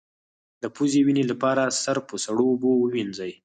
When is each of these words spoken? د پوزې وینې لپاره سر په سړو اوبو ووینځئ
د 0.61 0.63
پوزې 0.75 1.01
وینې 1.05 1.23
لپاره 1.31 1.63
سر 1.83 1.97
په 2.07 2.15
سړو 2.25 2.43
اوبو 2.51 2.71
ووینځئ 2.77 3.31